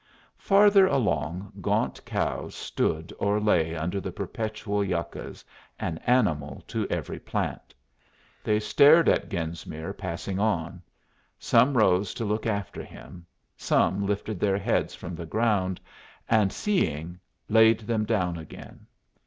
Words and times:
Farther 0.39 0.87
along 0.87 1.51
gaunt 1.61 2.03
cows 2.05 2.55
stood 2.55 3.13
or 3.19 3.39
lay 3.39 3.75
under 3.75 4.01
the 4.01 4.11
perpetual 4.11 4.83
yuccas, 4.83 5.45
an 5.79 5.99
animal 6.07 6.63
to 6.69 6.87
every 6.89 7.19
plant. 7.19 7.75
They 8.43 8.59
stared 8.59 9.07
at 9.07 9.29
Genesmere 9.29 9.93
passing 9.95 10.39
on; 10.39 10.81
some 11.37 11.77
rose 11.77 12.15
to 12.15 12.25
look 12.25 12.47
after 12.47 12.83
him; 12.83 13.27
some 13.55 14.03
lifted 14.07 14.39
their 14.39 14.57
heads 14.57 14.95
from 14.95 15.13
the 15.13 15.27
ground, 15.27 15.79
and 16.27 16.51
seeing, 16.51 17.19
laid 17.47 17.81
them 17.81 18.03
down 18.03 18.39
again. 18.39 18.87